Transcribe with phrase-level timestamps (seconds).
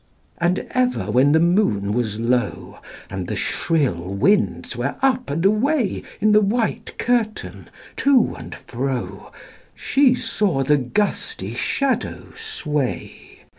[0.39, 2.79] And ever when the moon was low,
[3.11, 9.31] And the shrill winds were up and away In the white curtain, to and fro,
[9.75, 13.41] She saw the gusty shadow sway.